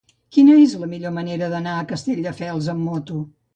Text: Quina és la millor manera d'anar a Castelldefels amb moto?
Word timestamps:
Quina 0.37 0.55
és 0.61 0.73
la 0.83 0.89
millor 0.93 1.13
manera 1.19 1.51
d'anar 1.53 1.77
a 1.79 1.85
Castelldefels 1.93 2.73
amb 2.77 2.85
moto? 2.91 3.23